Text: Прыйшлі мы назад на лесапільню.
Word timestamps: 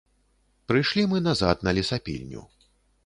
Прыйшлі 0.71 1.03
мы 1.11 1.21
назад 1.27 1.55
на 1.67 1.77
лесапільню. 1.79 2.41